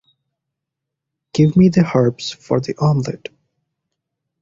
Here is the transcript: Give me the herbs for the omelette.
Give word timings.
Give 1.31 1.55
me 1.55 1.69
the 1.69 1.87
herbs 1.93 2.31
for 2.31 2.59
the 2.59 2.73
omelette. 2.79 3.27